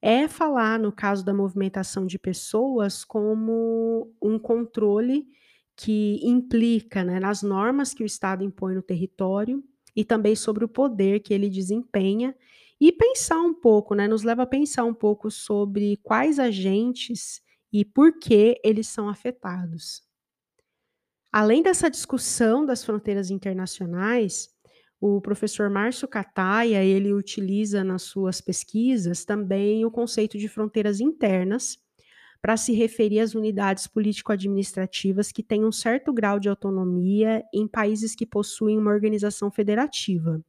é 0.00 0.28
falar, 0.28 0.78
no 0.78 0.92
caso 0.92 1.24
da 1.24 1.34
movimentação 1.34 2.06
de 2.06 2.18
pessoas, 2.18 3.04
como 3.04 4.14
um 4.22 4.38
controle 4.38 5.26
que 5.74 6.20
implica 6.22 7.02
né, 7.02 7.18
nas 7.18 7.42
normas 7.42 7.92
que 7.92 8.04
o 8.04 8.06
Estado 8.06 8.44
impõe 8.44 8.74
no 8.74 8.82
território 8.82 9.64
e 9.96 10.04
também 10.04 10.36
sobre 10.36 10.64
o 10.64 10.68
poder 10.68 11.20
que 11.20 11.34
ele 11.34 11.50
desempenha 11.50 12.34
e 12.80 12.92
pensar 12.92 13.40
um 13.40 13.54
pouco, 13.54 13.94
né, 13.94 14.08
nos 14.08 14.22
leva 14.22 14.42
a 14.42 14.46
pensar 14.46 14.84
um 14.84 14.94
pouco 14.94 15.30
sobre 15.30 15.96
quais 16.02 16.38
agentes 16.38 17.40
e 17.72 17.84
por 17.84 18.18
que 18.18 18.60
eles 18.64 18.88
são 18.88 19.08
afetados. 19.08 20.02
Além 21.32 21.62
dessa 21.62 21.88
discussão 21.90 22.66
das 22.66 22.84
fronteiras 22.84 23.30
internacionais, 23.30 24.48
o 25.00 25.20
professor 25.20 25.70
Márcio 25.70 26.08
Cataia, 26.08 26.84
ele 26.84 27.12
utiliza 27.12 27.82
nas 27.84 28.02
suas 28.02 28.40
pesquisas 28.40 29.24
também 29.24 29.84
o 29.84 29.90
conceito 29.90 30.36
de 30.36 30.48
fronteiras 30.48 31.00
internas, 31.00 31.78
para 32.42 32.56
se 32.56 32.72
referir 32.72 33.20
às 33.20 33.34
unidades 33.34 33.86
político-administrativas 33.86 35.32
que 35.32 35.42
têm 35.42 35.64
um 35.64 35.72
certo 35.72 36.12
grau 36.12 36.40
de 36.40 36.48
autonomia 36.48 37.44
em 37.54 37.68
países 37.68 38.14
que 38.16 38.26
possuem 38.26 38.78
uma 38.78 38.90
organização 38.92 39.50
federativa. 39.50 40.42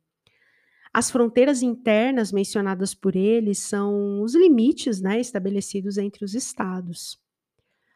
As 0.94 1.10
fronteiras 1.10 1.62
internas 1.62 2.32
mencionadas 2.32 2.94
por 2.94 3.16
ele 3.16 3.56
são 3.56 4.22
os 4.22 4.36
limites 4.36 5.00
né, 5.02 5.20
estabelecidos 5.20 5.98
entre 5.98 6.26
os 6.26 6.36
estados. 6.36 7.18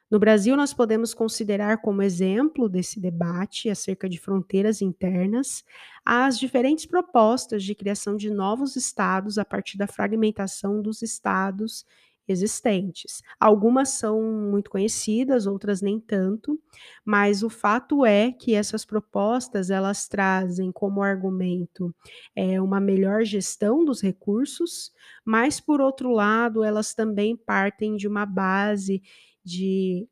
No 0.10 0.20
Brasil, 0.20 0.56
nós 0.56 0.74
podemos 0.74 1.14
considerar 1.14 1.82
como 1.82 2.02
exemplo 2.02 2.70
desse 2.70 3.00
debate 3.00 3.70
acerca 3.70 4.08
de 4.08 4.20
fronteiras 4.20 4.82
internas 4.82 5.64
as 6.06 6.40
diferentes 6.40 6.86
propostas 6.86 7.64
de 7.64 7.74
criação 7.74 8.16
de 8.16 8.30
novos 8.30 8.76
estados 8.76 9.38
a 9.38 9.44
partir 9.44 9.78
da 9.78 9.88
fragmentação 9.88 10.82
dos 10.82 11.02
estados 11.02 11.86
existentes. 12.28 13.22
Algumas 13.40 13.90
são 13.90 14.22
muito 14.22 14.70
conhecidas, 14.70 15.46
outras 15.46 15.82
nem 15.82 16.00
tanto, 16.00 16.60
mas 17.04 17.44
o 17.44 17.50
fato 17.50 18.06
é 18.06 18.32
que 18.32 18.54
essas 18.56 18.86
propostas 18.86 19.70
elas 19.70 20.08
trazem 20.08 20.72
como 20.72 21.02
argumento 21.04 21.94
é, 22.36 22.60
uma 22.62 22.80
melhor 22.80 23.24
gestão 23.24 23.86
dos 23.86 24.02
recursos, 24.02 24.92
mas 25.24 25.60
por 25.60 25.82
outro 25.82 26.12
lado 26.12 26.64
elas 26.64 26.94
também 26.94 27.36
partem 27.36 27.96
de 27.96 28.08
uma 28.08 28.26
base 28.26 29.02
de 29.44 30.08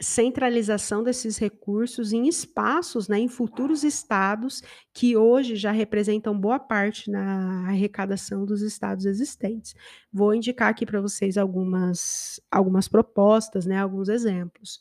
centralização 0.00 1.02
desses 1.02 1.36
recursos 1.36 2.12
em 2.12 2.26
espaços, 2.26 3.08
né, 3.08 3.18
em 3.18 3.28
futuros 3.28 3.84
estados 3.84 4.62
que 4.94 5.16
hoje 5.16 5.56
já 5.56 5.70
representam 5.70 6.38
boa 6.38 6.58
parte 6.58 7.10
na 7.10 7.68
arrecadação 7.68 8.44
dos 8.44 8.62
estados 8.62 9.04
existentes. 9.04 9.74
Vou 10.12 10.34
indicar 10.34 10.68
aqui 10.70 10.86
para 10.86 11.00
vocês 11.00 11.36
algumas, 11.36 12.40
algumas 12.50 12.88
propostas, 12.88 13.66
né, 13.66 13.78
alguns 13.78 14.08
exemplos, 14.08 14.80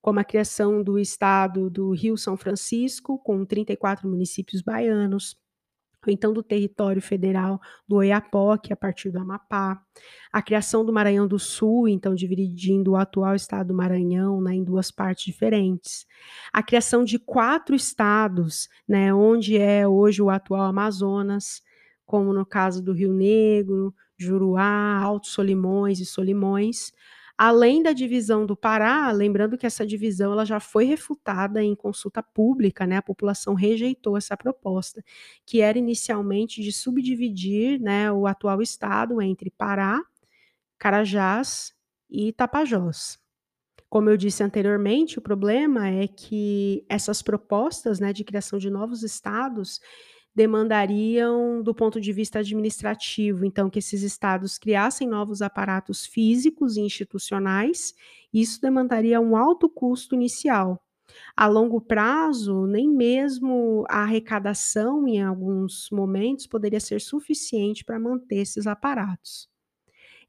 como 0.00 0.20
a 0.20 0.24
criação 0.24 0.82
do 0.82 0.98
estado 0.98 1.70
do 1.70 1.90
Rio 1.92 2.16
São 2.16 2.36
Francisco, 2.36 3.18
com 3.18 3.44
34 3.44 4.08
municípios 4.08 4.62
baianos, 4.62 5.36
ou 6.06 6.12
então 6.12 6.32
do 6.32 6.42
território 6.42 7.02
federal 7.02 7.60
do 7.86 7.96
Oiapoque, 7.96 8.72
a 8.72 8.76
partir 8.76 9.10
do 9.10 9.18
Amapá, 9.18 9.80
a 10.32 10.40
criação 10.40 10.84
do 10.84 10.92
Maranhão 10.92 11.26
do 11.26 11.38
Sul, 11.38 11.88
então 11.88 12.14
dividindo 12.14 12.92
o 12.92 12.96
atual 12.96 13.34
estado 13.34 13.68
do 13.68 13.74
Maranhão 13.74 14.40
né, 14.40 14.54
em 14.54 14.64
duas 14.64 14.90
partes 14.90 15.24
diferentes, 15.24 16.06
a 16.52 16.62
criação 16.62 17.04
de 17.04 17.18
quatro 17.18 17.74
estados, 17.74 18.68
né, 18.86 19.12
onde 19.12 19.56
é 19.56 19.86
hoje 19.86 20.22
o 20.22 20.30
atual 20.30 20.62
Amazonas, 20.62 21.62
como 22.06 22.32
no 22.32 22.46
caso 22.46 22.82
do 22.82 22.92
Rio 22.92 23.12
Negro, 23.12 23.94
Juruá, 24.16 24.98
Alto 25.00 25.26
Solimões 25.26 26.00
e 26.00 26.06
Solimões, 26.06 26.92
Além 27.40 27.82
da 27.84 27.92
divisão 27.92 28.44
do 28.44 28.56
Pará, 28.56 29.12
lembrando 29.12 29.56
que 29.56 29.64
essa 29.66 29.86
divisão 29.86 30.32
ela 30.32 30.44
já 30.44 30.58
foi 30.58 30.84
refutada 30.84 31.62
em 31.62 31.74
consulta 31.74 32.20
pública, 32.22 32.84
né? 32.86 32.96
A 32.96 33.02
população 33.02 33.54
rejeitou 33.54 34.16
essa 34.16 34.36
proposta, 34.36 35.04
que 35.46 35.60
era 35.60 35.78
inicialmente 35.78 36.60
de 36.62 36.72
subdividir, 36.72 37.80
né, 37.80 38.10
o 38.10 38.26
atual 38.26 38.60
estado 38.60 39.22
entre 39.22 39.50
Pará, 39.52 40.02
Carajás 40.78 41.74
e 42.10 42.32
Tapajós. 42.32 43.18
Como 43.90 44.10
eu 44.10 44.16
disse 44.16 44.42
anteriormente, 44.42 45.18
o 45.18 45.22
problema 45.22 45.88
é 45.88 46.06
que 46.08 46.84
essas 46.88 47.22
propostas, 47.22 48.00
né, 48.00 48.12
de 48.12 48.24
criação 48.24 48.58
de 48.58 48.70
novos 48.70 49.02
estados, 49.02 49.80
demandariam 50.38 51.60
do 51.60 51.74
ponto 51.74 52.00
de 52.00 52.12
vista 52.12 52.38
administrativo, 52.38 53.44
então 53.44 53.68
que 53.68 53.80
esses 53.80 54.04
estados 54.04 54.56
criassem 54.56 55.08
novos 55.08 55.42
aparatos 55.42 56.06
físicos 56.06 56.76
e 56.76 56.80
institucionais, 56.80 57.92
isso 58.32 58.60
demandaria 58.60 59.20
um 59.20 59.36
alto 59.36 59.68
custo 59.68 60.14
inicial. 60.14 60.80
A 61.36 61.48
longo 61.48 61.80
prazo, 61.80 62.66
nem 62.68 62.88
mesmo 62.88 63.84
a 63.88 64.02
arrecadação, 64.02 65.08
em 65.08 65.20
alguns 65.20 65.88
momentos, 65.90 66.46
poderia 66.46 66.78
ser 66.78 67.00
suficiente 67.00 67.84
para 67.84 67.98
manter 67.98 68.36
esses 68.36 68.68
aparatos. 68.68 69.48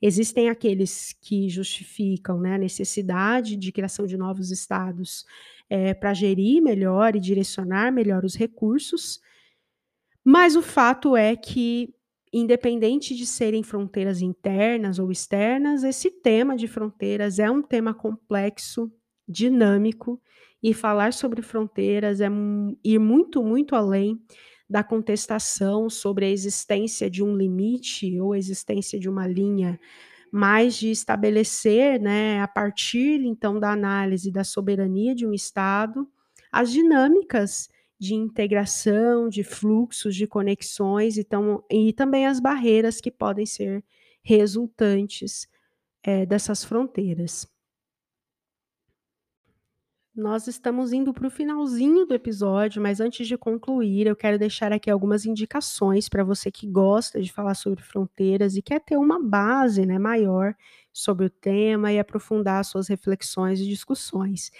Existem 0.01 0.49
aqueles 0.49 1.13
que 1.21 1.49
justificam 1.49 2.39
né, 2.39 2.55
a 2.55 2.57
necessidade 2.57 3.55
de 3.55 3.71
criação 3.71 4.07
de 4.07 4.17
novos 4.17 4.49
estados 4.49 5.23
é, 5.69 5.93
para 5.93 6.15
gerir 6.15 6.63
melhor 6.63 7.15
e 7.15 7.19
direcionar 7.19 7.91
melhor 7.91 8.25
os 8.25 8.33
recursos, 8.33 9.19
mas 10.23 10.55
o 10.55 10.61
fato 10.61 11.15
é 11.15 11.35
que, 11.35 11.93
independente 12.33 13.15
de 13.15 13.25
serem 13.25 13.63
fronteiras 13.63 14.21
internas 14.21 14.99
ou 14.99 15.11
externas, 15.11 15.83
esse 15.83 16.11
tema 16.11 16.55
de 16.55 16.67
fronteiras 16.67 17.39
é 17.39 17.49
um 17.49 17.61
tema 17.61 17.93
complexo, 17.93 18.91
dinâmico, 19.27 20.21
e 20.61 20.73
falar 20.73 21.13
sobre 21.13 21.41
fronteiras 21.41 22.19
é 22.21 22.27
ir 22.83 22.99
muito, 22.99 23.41
muito 23.43 23.75
além 23.75 24.19
da 24.69 24.83
contestação 24.83 25.89
sobre 25.89 26.25
a 26.25 26.29
existência 26.29 27.09
de 27.09 27.23
um 27.23 27.35
limite 27.35 28.19
ou 28.19 28.33
a 28.33 28.37
existência 28.37 28.99
de 28.99 29.09
uma 29.09 29.25
linha, 29.25 29.79
mas 30.31 30.75
de 30.75 30.91
estabelecer, 30.91 31.99
né, 31.99 32.41
a 32.41 32.47
partir 32.47 33.21
então 33.25 33.59
da 33.59 33.71
análise 33.71 34.31
da 34.31 34.43
soberania 34.43 35.15
de 35.15 35.25
um 35.25 35.33
Estado, 35.33 36.07
as 36.51 36.71
dinâmicas 36.71 37.69
de 37.99 38.15
integração, 38.15 39.27
de 39.29 39.43
fluxos, 39.43 40.15
de 40.15 40.25
conexões, 40.25 41.17
então, 41.17 41.63
e 41.69 41.93
também 41.93 42.25
as 42.25 42.39
barreiras 42.39 43.01
que 43.01 43.11
podem 43.11 43.45
ser 43.45 43.83
resultantes 44.23 45.47
é, 46.03 46.25
dessas 46.25 46.63
fronteiras. 46.63 47.47
Nós 50.15 50.47
estamos 50.47 50.91
indo 50.91 51.13
para 51.13 51.27
o 51.27 51.31
finalzinho 51.31 52.05
do 52.05 52.13
episódio, 52.13 52.81
mas 52.81 52.99
antes 52.99 53.25
de 53.27 53.37
concluir, 53.37 54.05
eu 54.05 54.15
quero 54.15 54.37
deixar 54.37 54.73
aqui 54.73 54.89
algumas 54.89 55.25
indicações 55.25 56.09
para 56.09 56.23
você 56.23 56.51
que 56.51 56.67
gosta 56.67 57.21
de 57.21 57.31
falar 57.31 57.53
sobre 57.53 57.81
fronteiras 57.83 58.57
e 58.57 58.61
quer 58.61 58.81
ter 58.81 58.97
uma 58.97 59.21
base 59.23 59.85
né, 59.85 59.97
maior 59.97 60.55
sobre 60.91 61.25
o 61.25 61.29
tema 61.29 61.93
e 61.93 61.99
aprofundar 61.99 62.65
suas 62.65 62.89
reflexões 62.89 63.61
e 63.61 63.65
discussões. 63.65 64.51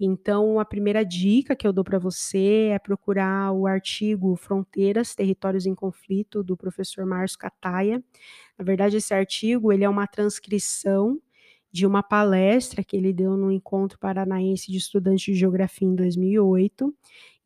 Então, 0.00 0.60
a 0.60 0.64
primeira 0.64 1.04
dica 1.04 1.56
que 1.56 1.66
eu 1.66 1.72
dou 1.72 1.82
para 1.82 1.98
você 1.98 2.70
é 2.72 2.78
procurar 2.78 3.52
o 3.52 3.66
artigo 3.66 4.36
Fronteiras, 4.36 5.14
Territórios 5.14 5.66
em 5.66 5.74
Conflito, 5.74 6.42
do 6.42 6.56
professor 6.56 7.04
Márcio 7.04 7.38
Cataia. 7.38 8.02
Na 8.58 8.64
verdade, 8.64 8.96
esse 8.98 9.12
artigo 9.12 9.72
ele 9.72 9.84
é 9.84 9.88
uma 9.88 10.06
transcrição 10.06 11.20
de 11.72 11.86
uma 11.86 12.02
palestra 12.02 12.82
que 12.84 12.96
ele 12.96 13.12
deu 13.12 13.36
no 13.36 13.52
Encontro 13.52 13.98
Paranaense 13.98 14.70
de 14.70 14.78
Estudantes 14.78 15.24
de 15.24 15.34
Geografia 15.34 15.86
em 15.88 15.94
2008, 15.94 16.94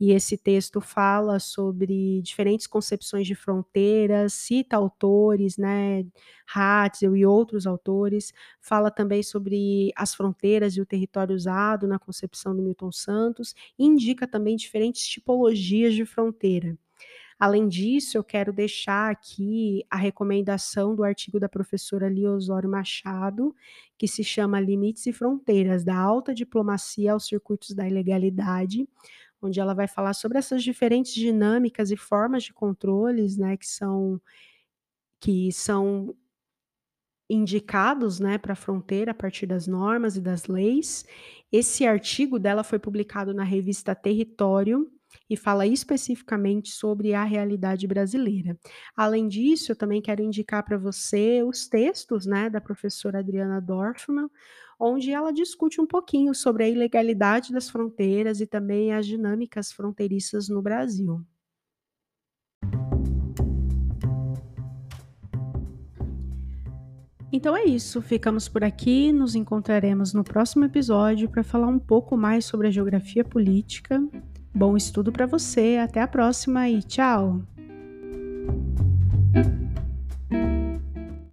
e 0.05 0.11
esse 0.11 0.37
texto 0.37 0.81
fala 0.81 1.39
sobre 1.39 2.21
diferentes 2.23 2.67
concepções 2.67 3.25
de 3.25 3.37
fronteiras, 3.37 4.33
cita 4.33 4.77
autores, 4.77 5.57
né, 5.57 6.05
Hatzel 6.53 7.17
e 7.17 7.25
outros 7.25 7.69
autores, 7.69 8.33
fala 8.61 8.91
também 8.91 9.23
sobre 9.23 9.93
as 9.95 10.13
fronteiras 10.13 10.77
e 10.77 10.81
o 10.81 10.87
território 10.87 11.37
usado 11.37 11.87
na 11.87 12.01
concepção 12.01 12.57
do 12.57 12.63
Milton 12.65 12.91
Santos, 12.91 13.55
e 13.79 13.85
indica 13.85 14.27
também 14.27 14.57
diferentes 14.57 15.07
tipologias 15.07 15.95
de 15.95 16.05
fronteira. 16.05 16.77
Além 17.39 17.69
disso, 17.69 18.17
eu 18.17 18.25
quero 18.25 18.53
deixar 18.53 19.11
aqui 19.11 19.85
a 19.91 19.97
recomendação 19.97 20.95
do 20.95 21.03
artigo 21.05 21.41
da 21.41 21.49
professora 21.49 22.09
Lia 22.09 22.31
Machado, 22.69 23.55
que 23.99 24.07
se 24.07 24.23
chama 24.23 24.61
Limites 24.61 25.07
e 25.07 25.13
Fronteiras 25.13 25.85
da 25.85 25.97
Alta 25.97 26.35
Diplomacia 26.35 27.13
aos 27.13 27.27
Circuitos 27.27 27.71
da 27.71 27.87
Ilegalidade, 27.87 28.89
onde 29.43 29.61
ela 29.61 29.75
vai 29.75 29.89
falar 29.89 30.15
sobre 30.15 30.39
essas 30.39 30.63
diferentes 30.63 31.15
dinâmicas 31.15 31.91
e 31.91 31.97
formas 31.97 32.45
de 32.45 32.53
controles, 32.53 33.37
né, 33.37 33.57
que 33.57 33.67
são 33.67 34.21
que 35.21 35.53
são 35.53 36.15
indicados, 37.31 38.21
né, 38.21 38.37
para 38.39 38.53
a 38.53 38.57
fronteira 38.57 39.13
a 39.13 39.15
partir 39.15 39.47
das 39.47 39.67
normas 39.67 40.17
e 40.17 40.21
das 40.21 40.47
leis. 40.47 41.05
Esse 41.51 41.87
artigo 41.87 42.39
dela 42.39 42.63
foi 42.65 42.79
publicado 42.79 43.33
na 43.33 43.45
revista 43.45 43.95
Território 43.95 44.91
e 45.29 45.37
fala 45.37 45.67
especificamente 45.67 46.71
sobre 46.71 47.15
a 47.15 47.25
realidade 47.25 47.87
brasileira. 47.87 48.59
Além 48.97 49.29
disso, 49.29 49.73
eu 49.73 49.77
também 49.77 50.01
quero 50.01 50.23
indicar 50.23 50.65
para 50.65 50.79
você 50.79 51.43
os 51.43 51.67
textos, 51.67 52.27
né, 52.27 52.49
da 52.51 52.61
professora 52.61 53.19
Adriana 53.19 53.61
Dorfman, 53.61 54.29
onde 54.79 55.13
ela 55.13 55.33
discute 55.33 55.81
um 55.81 55.87
pouquinho 55.87 56.35
sobre 56.35 56.65
a 56.65 56.69
ilegalidade 56.69 57.53
das 57.53 57.71
fronteiras 57.71 58.41
e 58.41 58.47
também 58.47 58.93
as 58.93 59.07
dinâmicas 59.07 59.73
fronteiriças 59.73 60.49
no 60.49 60.61
Brasil. 60.61 61.25
Então 67.35 67.57
é 67.57 67.65
isso, 67.65 68.03
ficamos 68.03 68.47
por 68.47 68.63
aqui, 68.63 69.11
nos 69.11 69.35
encontraremos 69.35 70.13
no 70.13 70.23
próximo 70.23 70.67
episódio 70.67 71.31
para 71.31 71.43
falar 71.43 71.67
um 71.67 71.79
pouco 71.79 72.15
mais 72.15 72.45
sobre 72.45 72.69
a 72.69 72.71
geografia 72.71 73.25
política. 73.25 74.03
Bom 74.55 74.77
estudo 74.77 75.11
para 75.11 75.27
você, 75.27 75.79
até 75.83 76.01
a 76.01 76.07
próxima 76.07 76.69
e 76.69 76.83
tchau! 76.83 77.41